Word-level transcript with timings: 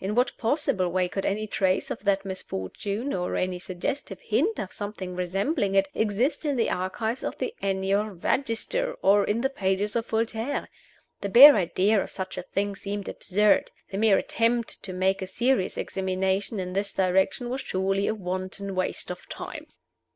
In 0.00 0.16
what 0.16 0.36
possible 0.36 0.88
way 0.90 1.08
could 1.08 1.24
any 1.24 1.46
trace 1.46 1.92
of 1.92 2.02
that 2.02 2.24
misfortune, 2.24 3.14
or 3.14 3.36
any 3.36 3.60
suggestive 3.60 4.18
hint 4.20 4.58
of 4.58 4.72
something 4.72 5.14
resembling 5.14 5.76
it, 5.76 5.86
exist 5.94 6.44
in 6.44 6.56
the 6.56 6.68
archives 6.68 7.22
of 7.22 7.38
the 7.38 7.54
"Annual 7.62 8.06
Register" 8.10 8.94
or 9.00 9.22
in 9.24 9.42
the 9.42 9.48
pages 9.48 9.94
of 9.94 10.06
Voltaire? 10.08 10.68
The 11.20 11.28
bare 11.28 11.54
idea 11.54 12.02
of 12.02 12.10
such 12.10 12.36
a 12.36 12.42
thing 12.42 12.74
seemed 12.74 13.08
absurd 13.08 13.70
The 13.92 13.98
mere 13.98 14.18
attempt 14.18 14.82
to 14.82 14.92
make 14.92 15.22
a 15.22 15.26
serious 15.28 15.76
examination 15.78 16.58
in 16.58 16.72
this 16.72 16.92
direction 16.92 17.48
was 17.48 17.60
surely 17.60 18.08
a 18.08 18.14
wanton 18.16 18.74
waste 18.74 19.08
of 19.08 19.28
time. 19.28 19.68